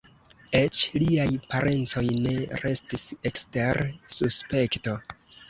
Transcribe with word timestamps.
Eĉ 0.59 0.77
liaj 1.03 1.27
parencoj 1.51 2.03
ne 2.23 2.33
restis 2.63 3.05
ekster 3.33 3.83
suspekto. 4.19 4.99